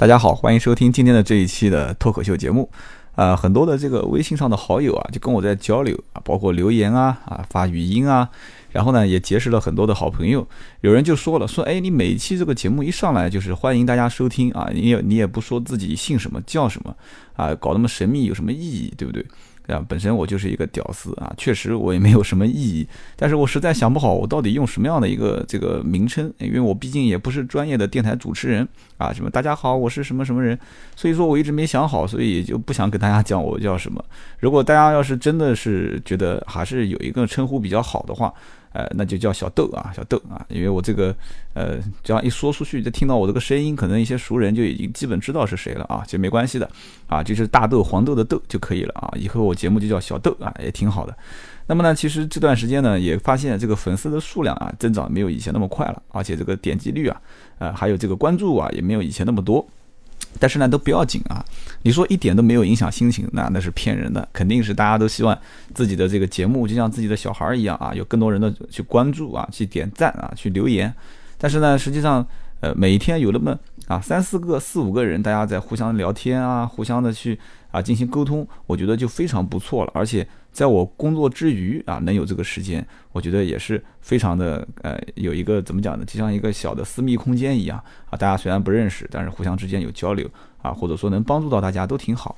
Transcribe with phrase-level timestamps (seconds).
[0.00, 2.70] 大家好，欢迎收听今天的这一期的脱口秀节目。
[3.16, 8.26] 呃，很多的这个微信上的好友啊，就跟我在交流啊，包括留言啊，啊发语音啊，
[8.70, 10.48] 然后呢也结识了很多的好朋友。
[10.80, 16.96] 有人就说了，说哎，你每期这个节目一上来就是欢迎大家收听啊，你也你也不说自己姓什么叫什么
[17.36, 19.22] 啊，搞那么神秘有什么意义，对不对？
[19.70, 22.86] 啊，本身我就是一个屌丝啊，确实我也没有什么意义，
[23.16, 28.66] 但是我实在想不好我到底用什么样的一个这个名称，因为我毕竟也不是专业的电台主持人
[28.98, 30.58] 啊，什么大家好，我是什么什么人，
[30.96, 34.04] 所以说我一直没想好，所以也就不想跟大家讲我叫什么。
[34.38, 38.32] 如果大家要是真的是觉得还是有一个称呼比较好的话。
[38.72, 41.14] 呃，那就叫小豆啊，小豆啊，因为我这个，
[41.54, 46.70] 呃，这样一说出去，就听到我这个声音，可能一些熟人就已经基本知道是谁了啊，其实没关系的，
[47.06, 51.16] 啊，就是大豆、黄豆的豆就可以了啊，以后我节目就叫小豆啊，也挺好的。
[51.66, 57.20] 那么呢，其实这段时间呢，也发现这个粉丝的数量啊，增长没有以前那么快了，而且这个点击率啊，
[57.58, 59.66] 呃，还有这个关注啊，也没有以前那么多。
[60.38, 61.44] 但是呢，都不要紧啊！
[61.82, 64.26] 你说一点都没有影响心情，那那是骗人的。
[64.32, 65.36] 肯定是大家都希望
[65.74, 70.92] 自己的这个节目就像自己的小孩一样啊，有更多人的去关注啊，去点赞啊，去留言。
[71.36, 72.26] 但是呢，实际上，
[72.60, 77.38] 呃，每一天有那么啊三四个、四五个人，大家在互相聊天啊，互相的去
[77.70, 79.90] 啊进行沟通，我觉得就非常不错了。
[79.94, 86.04] 而且在我工作之余啊，能有这个时间，我觉得也是非常的呃，有一个怎么讲呢？
[86.04, 88.18] 就像一个小的私密空间一样啊。
[88.18, 90.28] 大家虽然不认识，但是互相之间有交流
[90.60, 92.36] 啊，或者说能帮助到大家都挺好。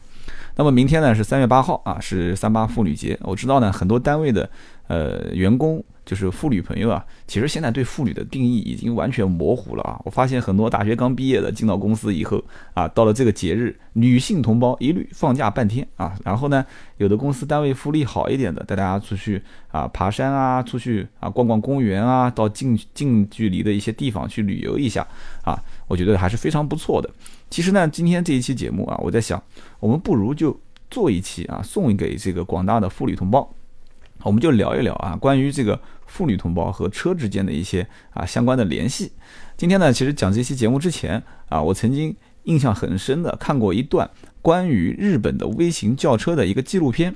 [0.57, 3.19] 那么明天呢是三月八号啊，是三八妇女节。
[3.23, 4.49] 我知道呢，很多单位的
[4.89, 5.83] 呃员工。
[6.05, 10.01] 就是妇女朋友啊，其实现在对妇女的定义已经完全模糊了啊！
[10.05, 12.43] 我发现很多大学刚毕业的进到公司以后
[12.75, 16.19] 啊，到了这个节日，女性同胞一律放假半天啊。
[16.25, 16.67] 然后呢，
[16.97, 25.07] 有的公司单位福利好一点的，带大家出去啊爬山啊，出去啊逛逛公园啊，到近近距离的一些地方去旅游一下
[25.45, 27.09] 啊，我觉得还是非常不错的。
[27.49, 29.41] 其实呢，今天这一期节目啊，我在想，
[29.79, 33.49] 我们不如就做一期啊，送给这个广大的妇女同胞。
[34.25, 39.13] 我们就聊一聊啊，关于这个妇女同胞和车之间的一些啊相关的联系。
[39.57, 42.15] 今天呢，其实讲这期节目之前啊，我曾经
[42.45, 44.09] 印象很深的看过一段
[44.41, 47.15] 关于日本的微型轿车的一个纪录片。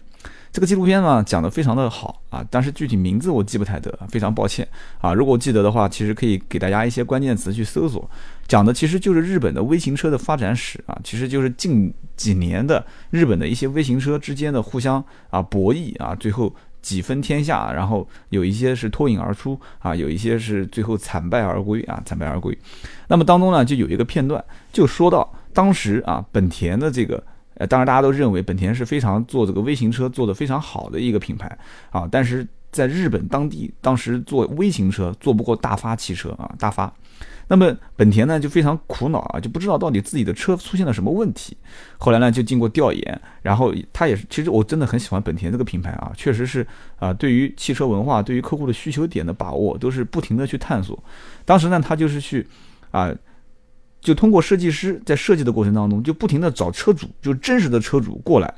[0.53, 4.66] 这个纪录片呢讲的非常的好啊，但是具体名字我记不太得，非常抱歉
[5.00, 5.12] 啊。
[5.12, 8.09] 如果记得的话，其实可以给大家一些关键词去搜索。
[8.48, 16.54] 讲的其实就是日本的微型车的发展史啊，其实就是近几年的日本的一些微型车之间的互相啊博弈啊，最后。
[16.86, 22.56] 几分天下，然后有一些是脱颖而出啊，有一些是最后惨败而归啊，惨败而归。
[23.08, 24.42] 那么当中呢，就有一个片段，
[24.72, 27.20] 就说到当时啊，本田的这个，
[27.54, 31.58] 呃，当然大家都认为本田是非常做这个微型车做的非常好的一个品牌
[31.91, 36.92] 啊，但是在日本当地，当时做微型车做不过大发汽车啊，大发。
[37.48, 41.56] 那么本田呢就非常苦恼啊，就不知道到底自己的车出现了什么问题。
[41.96, 46.66] 后来呢就经过调研，然后他也是，其实我真的很喜欢本田这个品牌啊，确实是
[46.98, 51.00] 啊，对于汽车文化、对于客户的需求点的把握，都是不停的去探索。
[51.44, 52.46] 当时呢他就是去
[52.90, 53.14] 啊，
[54.00, 58.52] 就通过设计师在设计的过程当中，就不停的找车主，就真实的车主过来，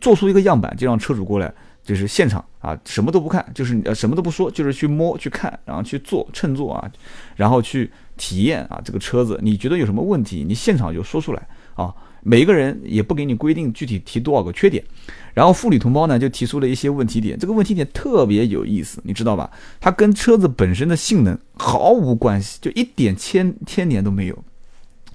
[0.00, 1.52] 做出一个样板，就让车主过来。
[1.84, 6.88] 就是现场啊，什么都不看，就是呃什么都不说，就是去摸去看，然后去坐乘坐啊，
[7.34, 11.94] 然后去体验啊这个车子，你觉得有什么问题，你现场就说出来啊。
[12.24, 14.84] 每一个人也不给你规定具体提多少个缺点，
[15.34, 19.50] 然后妇女同胞呢就提出了一些问题点，这个问题点特别有意思，你知道吧？
[19.80, 24.38] 它跟车子本身的性能毫无关系，就一点牵牵连都没有。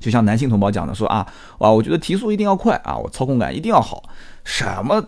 [0.01, 1.25] 就像男性同胞讲的说啊，
[1.59, 4.03] 哇，我觉得提速一定要快啊，我操控感一定要好，
[4.43, 5.01] 什么？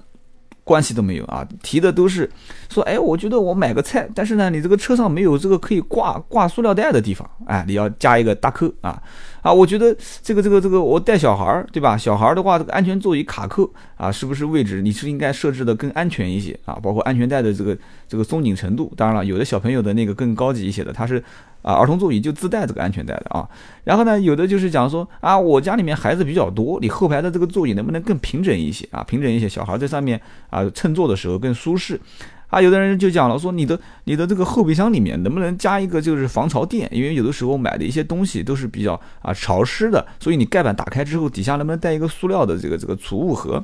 [0.69, 2.29] 关系都没有啊，提的都是
[2.69, 9.01] 说，哎，我觉得我买个菜，但是呢，你这个车上没有这个可以挂挂塑料袋的地方，哎，你要加一个大扣啊。
[9.41, 11.97] 啊，我觉得这个这个这个，我带小孩儿，对吧？
[11.97, 16.77] 小孩儿的话，这个安全座椅卡扣啊，是不是位置你是应该设置的更安全一些啊？
[16.81, 17.77] 包括安全带的这个
[18.07, 21.23] 这个松紧程度，当然了，有的小朋友的那个更高级一些的，它是。
[21.61, 23.45] 啊，儿童座椅就自带这个安全带的啊，
[23.83, 29.03] 然后呢，有的就是讲说啊，我家里面孩子比较多，你后排的这个座椅能不能更平整一些啊？
[29.03, 30.19] 平整一些，小孩在上面
[30.49, 31.99] 啊乘坐的时候更舒适。
[32.49, 36.89] 啊，有的人就讲了说，你的你的这个后备箱里面能不能加一个就是防潮垫？
[36.91, 43.63] 因为有的时候买的一些东西都是比较啊潮湿的，所以你盖板打开之后，底下能不能带一个塑料的这个这个储物盒？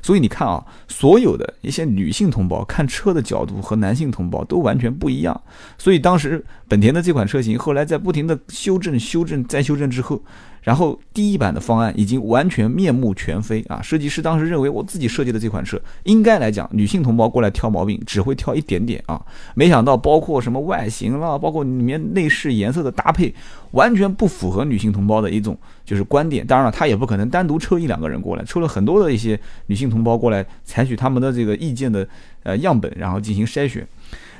[0.00, 5.40] 所以你看啊，所有的一些女性同胞看车的角度和男性同胞都完全不一样。
[5.76, 10.22] 所以当时本田的这款车型后来在不停的修正、修正、再修正之后。
[10.68, 13.80] 然后第一版的方案已经完全面目全非啊！
[13.80, 19.18] 设计师当时认为我自己设计的这款车，应该来讲女性同胞过来挑毛病只会挑一点点啊，
[19.54, 23.34] 没想到包括什么外形啦，包括里面内饰颜色的搭配，
[23.70, 25.56] 完全不符合女性同胞的一种
[25.86, 26.46] 就是观点。
[26.46, 32.06] 当然了，他也不可能单独抽一两个人过来，抽了很多的一些女性同胞过来，采取他们的这个意见的
[32.42, 33.88] 呃样本，然后进行筛选。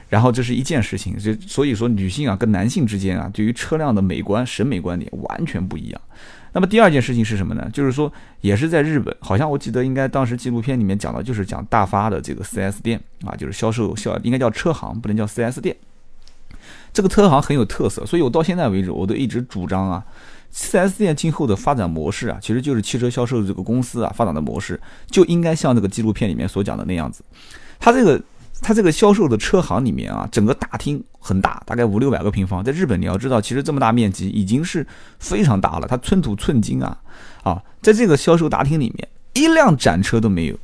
[0.09, 6.01] 然后这是一件事情，就所以说女性啊跟男性之间啊，对于车辆的美观审美观点完全不一样。
[6.55, 7.69] 那么第二件事情是什么呢？
[7.75, 8.11] 就是说
[8.41, 15.77] 也是在日本，好像我记得应该当时纪录片里面讲的就是讲大发的这个 4S 店啊，就是销售销应该叫车行，不能叫 4S 店。
[16.91, 20.03] 这个车行很有特色，所以我到现在为止我都一直主张啊
[20.55, 27.23] ，4S 店今后的发展模式啊，其实就是汽车销售这个公司啊发展的模式，就应该像这个纪录片里面所讲的那样子，
[27.79, 28.21] 它这个。
[28.61, 32.63] 它这个销售的车行里面啊，整个大厅很大，大概五六百个平方。
[32.63, 34.87] 在日本，你要知道，其实这么大面积已经是
[35.19, 35.87] 非常大了。
[35.87, 36.99] 它寸土寸金啊，
[37.43, 40.59] 啊，在这个销售大厅里面，一辆展车都没有。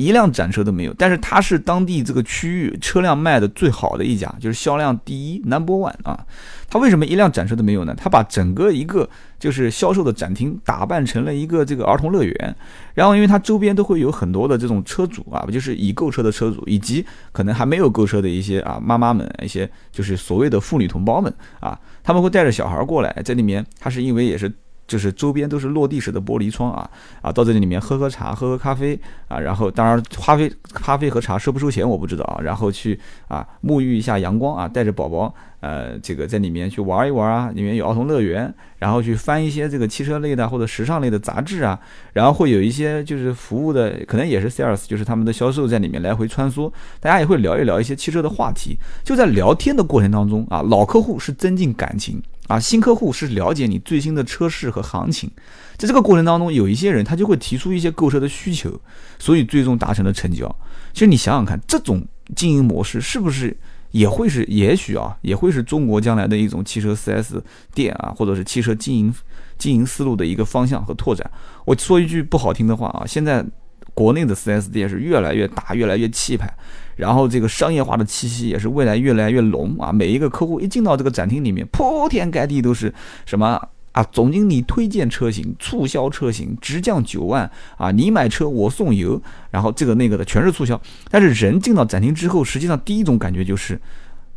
[0.00, 6.26] 一辆展车都没有，但是它是当地这个区域车辆卖的最好的一家，就是销量第一 number one 啊。
[6.68, 7.94] 它为什么一辆展车都没有呢？
[7.96, 9.08] 它把整个一个
[9.38, 12.56] 就是销售的展厅打扮成了一个这个儿童乐园，
[12.94, 24.50] 然后因为它周边都会有很多的这种车主啊，就是已购车的车主，以及可能还没有购车的一些啊妈妈们，一些就是所谓的妇女同胞们啊，他们会带着小孩过来，在里面，它是因为也是。
[24.90, 26.90] 就是周边都是落地式的玻璃窗啊
[27.22, 28.98] 啊，到这里面喝喝茶，喝喝咖啡
[29.28, 32.98] 啊，然后当然咖啡咖啡和茶收不收钱我不知道啊，然后去
[33.28, 41.78] 啊沐浴一下阳光啊，带着宝宝呃这个在里面去玩一玩啊，里面有儿童乐园，然后去翻一些这个汽车类的或者时尚类的杂志啊，
[42.12, 52.20] 然后会有一些就是服务的可能也是 sales，就是他们的销售在里面来回穿梭，大家也会聊一聊一些汽车的话题，就在聊天的过程当中啊，老客户是增进感情。
[52.50, 55.30] 啊，新客户是了解你最新的车市和行情，
[55.76, 58.80] 在这个过程当中，有一些人他就会提出一些购车的需求，
[59.20, 60.44] 所以最终达成了成交。
[60.92, 62.04] 其实你想想看，这种
[62.34, 63.56] 经营模式是不是
[63.92, 67.40] 也会是，也许啊，也会是中国将来的一种汽车 4S
[67.72, 69.14] 店啊，或者是汽车经营
[69.56, 71.30] 经营思路的一个方向和拓展。
[71.64, 73.46] 我说一句不好听的话啊，现在
[73.94, 76.52] 国内的 4S 店是越来越大，越来越气派。
[77.00, 79.90] 然后这个商业化的气息也是未来越来越浓啊！
[79.90, 82.92] 每一个客户一进到这个展厅里面，铺天盖地都是
[83.24, 83.60] 什么
[83.92, 84.04] 啊？
[84.12, 87.90] 总经理推荐车型、促销车型，直降九万啊！
[87.90, 89.20] 你买车我送油，
[89.50, 90.80] 然后这个那个的全是促销。
[91.10, 93.80] 但是人进到展厅之后，实际上第一种感觉就是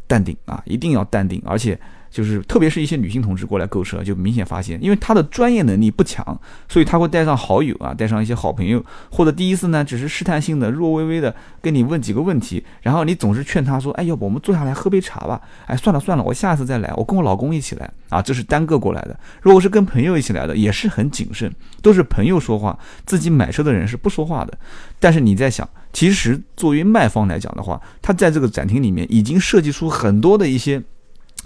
[0.07, 1.77] 淡定啊，一定要淡定，而且。
[2.13, 6.23] 就是特别是一些女性同志过来购车，就明显发现，因为她的专业能力不强，
[6.69, 19.19] 所以她会带上好友啊，带上一些好朋友，或者第一次呢只是试探性的、弱微微的跟你问几个问题，然后你总是劝她说：“哎，要不我们坐下来喝杯茶吧？”哎，算了算了，我下次再来，我跟我老公一起来啊，这是单个过来的。
[19.41, 21.51] 如果是跟朋友一起来的，也是很谨慎，
[21.81, 22.77] 都是朋友说话，
[23.07, 24.55] 自己买车的人是不说话的。
[24.99, 30.79] 但是你在想，其实作为卖方来讲的话，他在这个展厅里面已经设计出很多的一些。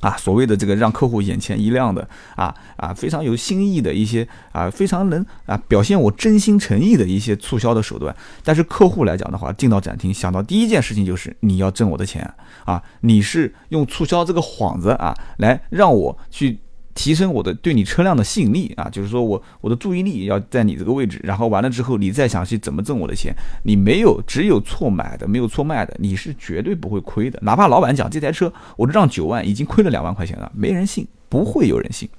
[0.02, 8.16] 啊，所谓的这个让客户眼前一亮的啊啊，非常有新意的一些啊，非常能啊表现我真心诚意的一些促销的手段。
[8.44, 12.32] 但是客户来讲的话，进到展厅想到第一件事情就是你要挣我的钱
[12.66, 16.60] 啊，你是用促销这个幌子啊来让我去。
[16.98, 23.32] 提升我的对你车辆的吸引力啊，就是说我我的注意力要在你这个位置，然后完了之后你再想去怎么挣我的钱，
[23.64, 27.38] 你没有只有错买的没有错卖的，你是绝对不会亏的。
[27.44, 32.10] 哪怕老板讲这台车我让九万，已经亏了两万块钱了，没人信，不会有人信。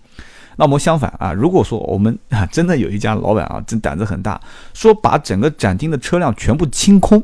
[0.56, 4.40] 那么相反啊，如果说我们啊真的有一家老板啊，真胆子很大，
[4.74, 7.20] 说把整个展厅的车辆全部清空。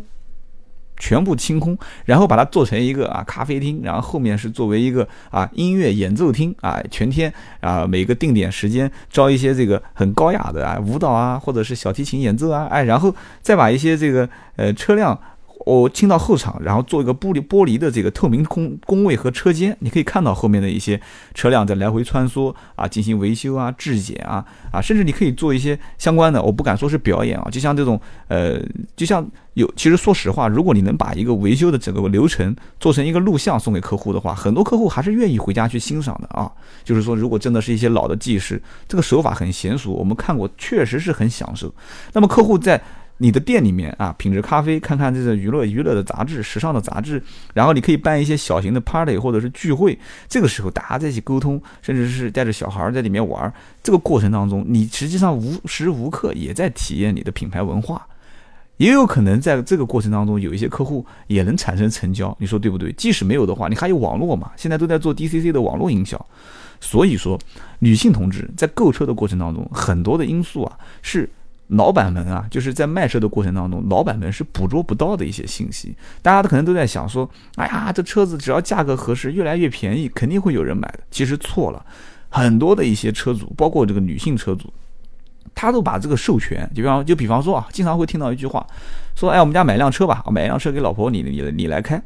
[0.97, 15.19] 全部清空，然后把它做成一个啊咖啡厅，然后后面是作为一个啊音乐演奏厅啊，全天啊每个定点时间招一些这个很高雅的啊舞蹈啊，或者是小提琴演奏啊，哎，然后再把一些这个呃车辆。
[15.65, 21.01] 我清到后场，然后做一个玻璃玻璃的这个透明空工位和车间，你可以看到后面的一些
[21.33, 28.61] 车辆在来回穿梭啊，进行维修啊、质检啊啊，甚至你可以做一些相关的，我不敢说是表演啊，就像这种呃，
[28.95, 36.51] 就像有，其实说实话，如果你能把一个维修的整个流程做成一个录像送给客户的话，很多客户还是愿意回家去欣赏的啊。
[36.85, 41.75] 就是说，如果真的是一些老的技师，这个手法很娴熟，我们看过，确实是很享受。
[42.13, 42.79] 那么客户在。
[43.19, 47.23] 你的店里面啊，品质咖啡，看看这个娱乐娱乐的杂志、时尚的杂志，
[47.55, 49.97] 然后你可以办一些小型的 party 或者是聚会，
[50.29, 53.53] 这个时候大家在一起沟通，甚至是带着小孩在里面玩，
[53.85, 58.05] 这个过程当中，你实际上无时无刻也在体验你的品牌文化，
[58.79, 62.93] 也有可能在这个过程当中有一些客户也能产生成交，你说对不对？
[62.95, 64.51] 即使没有的话，你还有网络嘛？
[64.57, 66.21] 现在都在做 DCC 的网络营销。
[66.81, 67.39] 所以说，
[67.79, 71.31] 女性同志在购车的过程当中，很多的因素啊是。
[71.77, 75.95] 老板们啊，就是在卖车的过程当中，老板们是捕捉不到的一些信息。
[76.23, 81.01] 大家都可能都在想说，哎呀，这车子只要价格合适，越来越便宜，肯定会有人买的。
[81.11, 81.85] 其实错了，
[82.29, 84.73] 很多的一些车主，包括这个女性车主，
[85.55, 88.67] 他都把这个授权，就比方就比方说啊，经常会听到一句话，
[89.15, 92.03] 说，哎，我们家买辆车吧，买一辆车给老婆，你你你来开。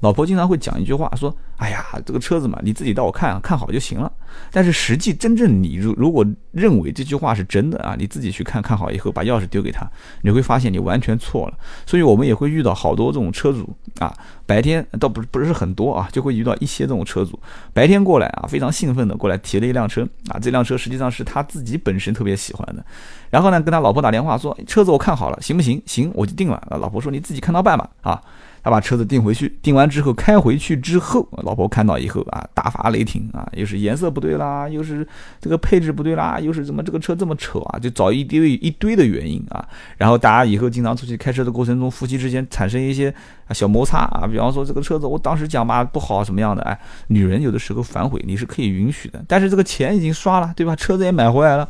[0.00, 4.10] 老婆经常会讲一句话，说：“哎呀，这个车子嘛，你自己带我看看好就行了。”
[4.50, 9.88] 但是实际真正你如如果认为这句话是真的啊，你自己去看看好以后，把钥匙丢给他，
[10.22, 11.54] 你会发现你完全错了。
[11.86, 14.12] 所以我们也会遇到好多这种车主啊，
[14.46, 17.38] 白天倒不是不是很多啊，就会遇到一些这种车主，
[17.74, 22.84] 白天过来啊，非常兴奋的过来提了一辆车啊，这辆车实际上是他自己本身特别喜欢的，
[23.30, 25.80] 然后呢，跟他老婆打电话说：“车子我看好了，行不行？
[25.86, 28.20] 行，我就定了。”，老婆说：“你自己看到办吧。”啊。
[28.62, 35.06] 他把车子订回去，订完之后开回去之后，老婆看到以后啊，大发雷霆啊，又是颜色不对啦，又是
[35.40, 39.66] 这个配置不对啦，又是怎么这个车这么丑啊，就找一堆一堆的原因啊。
[39.96, 43.14] 然后大家以后经常出去开车的过程中，夫妻之间产生一些
[43.52, 50.76] 小摩擦啊，比方说这个车子我当时讲嘛不好什么样的，哎，女人有的时候反悔你是可以允许的，但是这个钱已经刷了，对吧？
[50.76, 51.66] 车子也买回来了。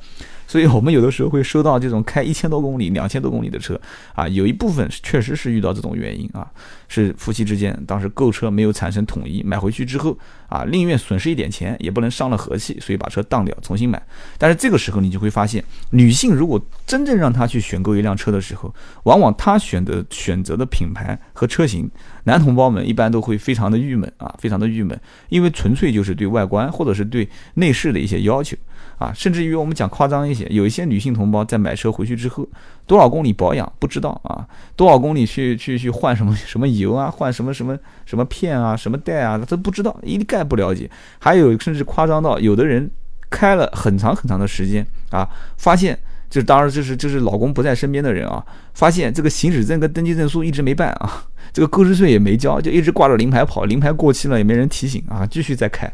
[0.50, 3.80] 所以，我们有的时候会收到这种开一千多公里、两千多公里的车，
[4.16, 6.44] 啊，有一部分确实是遇到这种原因啊，
[6.88, 14.02] 是夫妻之间当时购车没有产生统一，买回去之后啊，宁愿损失一点钱，也不能伤了和气，所以把车当掉，重新买。
[14.38, 21.88] 但是这个时候，你就会发现，女性如果真正让她去选购一辆车的时候，往往她选的选择的品牌和车型，
[22.24, 28.56] 男同胞们一般都会非常的郁闷啊，非常的郁闷，因为纯粹就是对外观或者是对内饰的一些要求。
[29.00, 32.46] 啊，甚至于我们讲夸张一些，有一些女性同胞在买车回去之后，
[32.86, 40.90] 多少公里保养不知道啊，多少公里去去去换什么 什么油啊，换什么什么什么片啊，什么带啊，都不知道，一概不了解。
[41.18, 42.90] 还有甚至夸张到有的人
[43.30, 45.26] 开了很长很长的时间啊，
[45.56, 51.24] 发现就当然就是就是老公不在身边的人啊，发现这个行驶证跟登记证书一直没办啊。
[51.52, 55.90] 这个购置税也没交，就一直挂着临牌跑，临牌过期了也没人提醒啊，继续再开。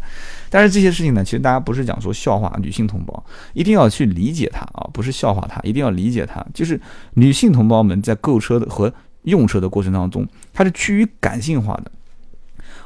[0.51, 6.45] 但是这些事情呢，其实大家不是讲说笑话女性同胞，一定要去理解它啊，不是笑话她，一定要理解她。
[6.55, 6.81] 就是
[7.15, 11.91] 女性同胞们在购车的和用车的过程当中，它是趋于感性化的。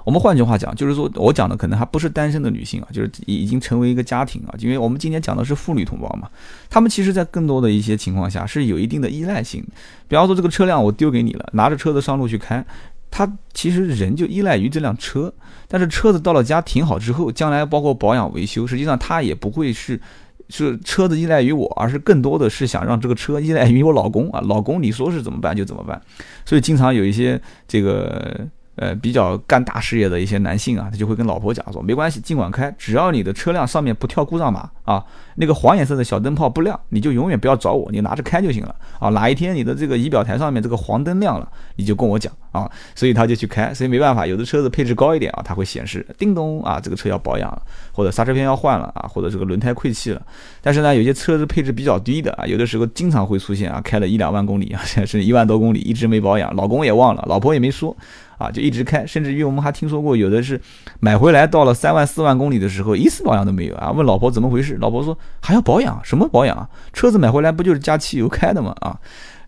[0.04, 4.54] 我们换句话讲，就是说我讲的可能还不是单身的女性啊，就是已经成为一个家庭啊。
[4.58, 6.28] 因为我们今天讲的是妇女同胞嘛，
[6.68, 9.62] 她们其实在更多的一些情况下是有一定的依赖性。
[10.08, 12.64] 比方说这个车辆我丢给你了，拿着车子上路去开，
[13.10, 15.32] 她其实人就依赖于这辆车。
[15.68, 20.00] 但是车子到了家停好之后，将来包括保养维修，实际上她也不会是
[20.48, 24.40] 是车子依赖于我，而是更多的是想让这个车依赖于我老公啊。
[24.46, 26.00] 老公你说是怎么办就怎么办。
[26.44, 28.48] 所以经常有一些这个。
[28.80, 39.10] 呃，比较干大事业的一些男性啊，他就会跟老婆讲说，没关系，尽管开，只要你的车辆上面不跳故障码啊，那个黄颜色的小灯泡不亮，你就永远不要找我，你拿着开就行了啊。
[39.10, 41.46] 哪一天你的这个仪表台上面这个黄灯亮了，
[41.76, 42.70] 你就跟我讲啊。
[42.94, 47.60] 所以他就去开，所以没办法，有的车子配置高一点啊，它会显示叮咚啊，这个车要保养了，
[47.92, 50.22] 或者刹车片要换了啊，或者这个轮胎溃气了。
[50.62, 57.94] 但是呢，有些车子配置比较低的啊，有的时候经常会出现啊，开了一两万公里啊，甚至一万多公里一直没保养，老公也忘了，老婆也没说。
[58.40, 60.58] 啊，就一直开，甚至于我们还听说过有的是
[60.98, 63.90] 买回来到了三万四万公里的时候，一次保养都没有啊。
[63.90, 66.66] 问老婆怎么回事，老婆说还要保养，什么保养啊？
[66.94, 68.74] 车子买回来不就是加汽油开的吗？
[68.80, 68.98] 啊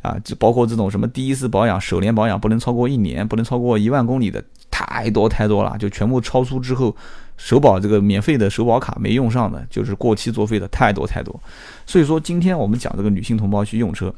[0.03, 6.95] 啊，就包括这种什么第一次保养、首年保养不能超过一年，不能超过一万公里的，太多太多了，就全部超出之后。
[7.43, 11.39] 首保这个免费的首保卡没用上的，就是过期作废的太多太多，
[11.85, 14.15] 所以说今天我们讲这个女性同胞去用车，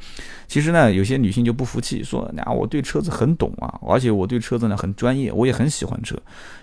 [0.47, 6.15] 其实呢有些女性就不服气，说那我对车子很懂啊，而且我对车子呢很专业，我也很喜欢车。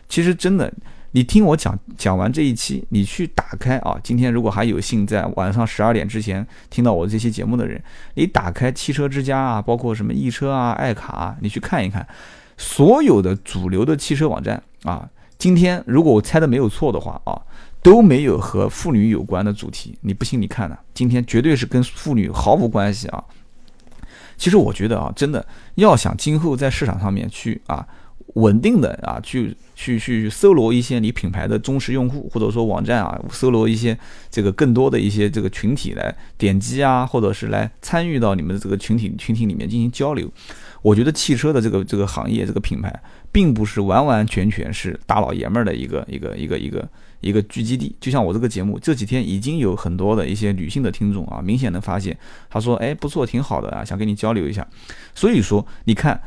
[0.08, 0.72] 其实真的，
[1.14, 7.82] 你听我讲讲完这一期，你去打开啊，今天如果还有幸在晚上十二点之前听到我这期节目的人，
[8.14, 12.08] 你打开汽车之家啊，包括什么易车啊、爱卡啊，你去看一看，
[12.56, 15.10] 所有的主流的汽车网站啊。
[15.42, 17.42] 今天如果我猜的没有错的话啊，
[17.82, 19.98] 都没有和妇女有关的主题。
[20.02, 20.78] 你不信你看呢？
[20.94, 23.24] 今天绝对是跟妇女毫无关系啊。
[24.38, 25.44] 其实我觉得啊，真的
[25.74, 27.84] 要想今后在市场上面去啊
[28.36, 33.98] 稳定的啊去去去搜罗一些你品牌的忠实用户，或者说网站啊搜罗一些
[34.30, 40.32] 这个更多的一些这个群体来点击啊，或者是来参与到你们的这个群体群体里面进行交流。
[40.84, 42.94] 我觉得汽车的这个这个行业这个品牌。
[43.34, 46.86] 并不是完完全全是大老爷们儿的一个一个一个一个
[47.22, 52.18] 一个聚集地，就像我这个节目这几天已经有很多的一些女性的听众啊，明显能发现，
[52.50, 54.68] 他说，哎，不错，挺好的啊，想跟你交流一下。
[55.16, 56.22] 所以说，你看，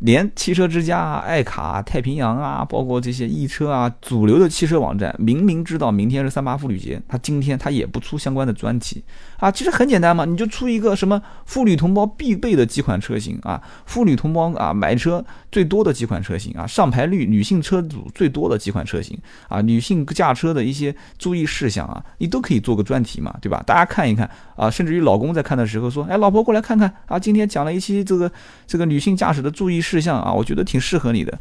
[0.00, 9.04] 连汽车之家啊、爱卡、太平洋啊，包括这些易车啊，主流的汽车网站，明明知道明天是三八妇女节，他今天他也不出相关的专题
[9.36, 9.50] 啊。
[9.50, 23.62] 其实很简单嘛，你就出一个什么妇女同胞必备的几款车型啊，妇女同胞啊买车最多的几款车型啊，上牌率女性车主最多的几款车型啊，女性驾车的一些注意事项啊，你都可以做个专题嘛，对吧？
[23.66, 28.32] 大家看一看啊，甚至于老公在看的时候说，哎，老婆过来看看啊，今天讲了一期这个
[28.66, 29.89] 这个女性驾驶的注意事。
[29.90, 31.36] 事项啊，我觉得挺适合你的，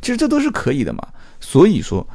[0.00, 1.06] 其实这都是可以的嘛。
[1.38, 2.06] 所以说，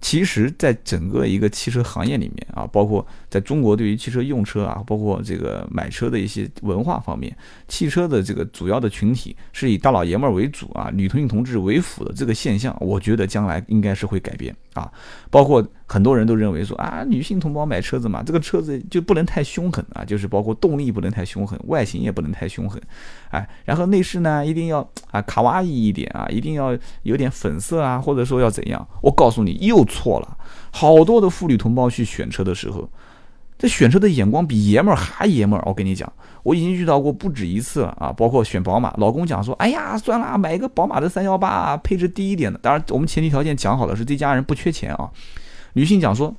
[0.00, 7.36] 其实，在整个一个汽车行业里面啊，包括在中国对于汽车用车啊，包括这个买车的一些文化方面，
[7.66, 14.88] 汽车的这个主要的群体是以大老爷们儿为主啊，女同性同志为辅的这个现象，我觉得将来应该是会改变啊，
[15.30, 15.66] 包括。
[15.86, 22.80] 很多人都认为说啊，女性同胞买车子嘛，这个车子就不能太凶狠啊，就是包括动力不能太凶狠，外形也不能太凶狠，
[23.28, 28.88] 哎，然后内饰呢一定要啊卡哇伊一点啊，一定要有点粉色啊，或者说要怎样？
[29.02, 30.38] 我告诉你又错了，
[30.72, 32.88] 好多的妇女同胞去选车的时候，
[33.56, 35.62] 这选车的眼光比爷们儿还爷们儿。
[35.66, 42.58] 我跟你讲，我已经遇到过不止一次了啊，包括选宝马，老公讲说，哎呀，算了，买一个宝马的三幺八，配置低一点的。
[42.58, 45.10] 当然，我们前提条件讲好的是这家人不缺钱啊。
[45.74, 46.34] 女性讲说，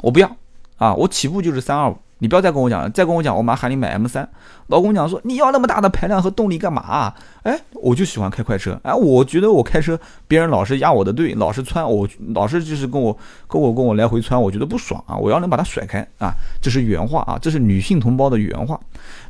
[0.00, 0.36] 我不要
[0.76, 4.26] 啊，我起步就是三二五，你不要再跟我讲了，再跟我讲，我妈喊你买 M 三。
[4.68, 6.80] 老公讲说，你要那么大的排量和动力干嘛？
[6.80, 7.12] 啊
[7.42, 9.98] 哎，我就喜欢开快车，哎，我觉得我开车，
[10.28, 16.30] 别人老是压我的队，老是穿我，老是就是跟我跟我跟我来回穿，我觉得不爽啊，我要能把它甩开啊，
[16.62, 18.78] 这是原话啊，这是女性同胞的原话。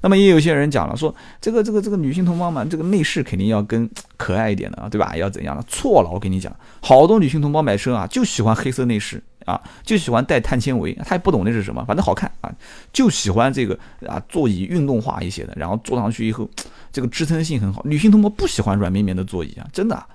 [0.03, 5.17] 那么也有些人讲了，说这个这个这个女性同胞嘛，这个内饰肯定要跟可爱一点的啊，对吧？
[5.17, 5.65] 要怎样的？
[5.67, 9.23] 错了，我跟你讲，好多女性同胞买车啊，就喜欢黑色内饰。
[9.45, 12.53] 啊，就喜欢带碳纤维，他也不懂那是什么，反正好看啊，
[12.93, 16.49] 就喜欢这个啊，座椅运动化一些的，然后坐上去以后，
[16.93, 17.83] 这个支撑性很好。
[17.85, 20.07] 女性同胞不喜欢软绵绵的座椅啊，真的。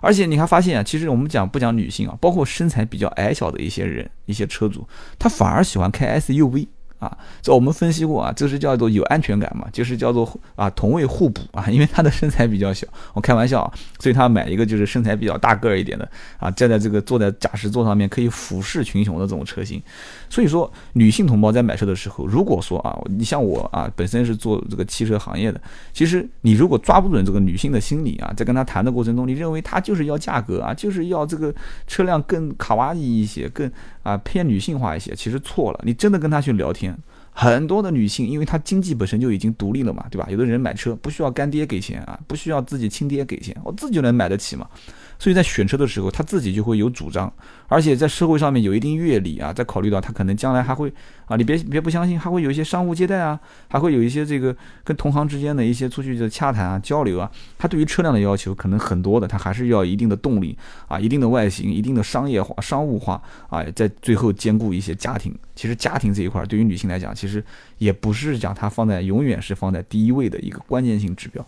[0.00, 4.86] 而且你还发现啊，其实我们讲不讲女性啊，包括身材比较矮小的一些人，一些车主，
[5.18, 6.66] 他反而喜欢开 SUV。
[7.02, 19.82] 啊，这我们分析过啊，这是叫做有安全感嘛，就是叫做啊同位互补啊，因为他的身材比较小，我开玩笑啊，所以他买一个就是身材比较大个儿一点的啊，站在这个坐在驾驶座上面可以俯视群雄的这种车型。
[20.30, 25.60] 所以说，女性同胞在买车的时候，如果说啊，你像我啊，本身是做这个汽车行业的，
[25.92, 31.52] 其实你如果抓不准这个女性的心理啊，在跟她谈的过程中，你认为她就是要价格啊，就是要这个
[31.88, 33.68] 车辆更卡哇伊一些，更
[34.02, 35.80] 啊偏女性化一些，其实错了。
[35.84, 36.96] 你真的跟他去聊天。
[37.34, 40.28] 很多的女性，因为她经济本身就已经独立了嘛，对吧？
[40.30, 44.68] 有的人买车不需要干爹给钱啊，不需要自己亲爹给钱，我自己就能买得起嘛。
[45.22, 47.32] 所以在选车的时候，他自己就会有主张，
[47.68, 50.92] 而且在社会上面有一定阅历啊，在考虑到他可能将来还会
[51.26, 57.30] 啊，你别别不相信，还会有一些商务接待啊，还会有一些这个跟同行之间的一些出去的洽谈啊、交流啊。
[57.56, 60.58] 他对于车辆的要求可能很多的，他还是要一定的动力
[60.88, 65.32] 啊、一定的外形、一定的商业化、商务化啊，在最后兼顾一些家庭。
[65.54, 67.44] 其实家庭这一块对于女性来讲，其实
[67.78, 71.46] 也不是讲它放在永远是放在第一位的一个关键性指标。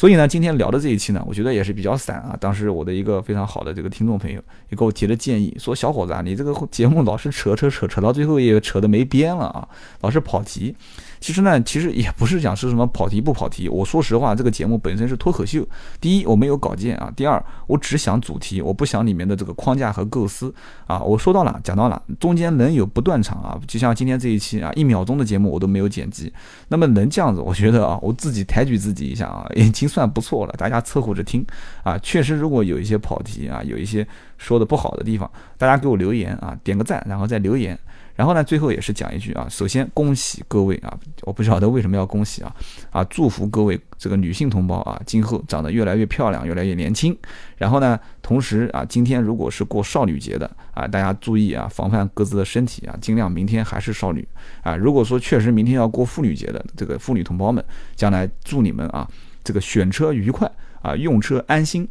[0.00, 2.34] 所以呢，今天聊的这一期呢，我觉得也是比较散啊。
[2.40, 9.68] 当时我的一个非常好的这个听众朋友也给我提了建议，说小伙子啊，你这个节目老是扯扯扯扯到最后也扯得没边了啊，
[10.00, 10.74] 老是跑题。
[11.20, 13.68] 其实呢，其实也不是讲是什么跑题不跑题。
[13.68, 15.68] 我说实话，这个节目本身是脱口秀。
[16.00, 20.50] 第一，我没有稿件啊；第二，我只想主题，我不想里面的这个框架和构思
[20.86, 20.98] 啊。
[21.02, 26.32] 我说到哪讲到哪，中间能有不断场啊，就像今天这一期啊，一秒钟的节目我都没有剪辑。
[26.68, 30.54] 那么能这样子，我觉得啊，我自己抬举自己一下啊，已经算不错了。
[30.56, 31.44] 大家凑合着听
[31.82, 34.06] 啊，确实如果有一些跑题啊，有一些
[34.38, 37.78] 说的不好的地方，大家给我留言啊，点个赞，然后再留言。
[38.16, 42.54] 然后呢，最后也是讲一句啊，首先恭喜各位啊，我不晓得为什么要恭喜啊，
[42.90, 47.16] 啊，祝福各位这个女性同胞啊，今后长得越来越漂亮，越来越年轻。
[47.56, 54.26] 然后呢，同时啊，今天如果是过少女节的啊，大家注意啊，防范各自的身体啊，尽量明天还是少女
[54.62, 54.76] 啊。
[54.76, 57.64] 如果说确实明天要过妇女节的这个妇女同胞们，
[57.96, 59.08] 将来祝你们啊，
[59.44, 60.50] 这个选车愉快
[60.82, 61.88] 啊，用车安心。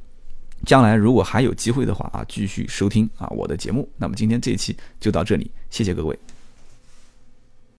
[0.66, 3.90] 将来如果还有机会的话啊，继续收听啊我的节目。
[3.96, 6.20] 那么今天这一期就到这里，谢谢各位。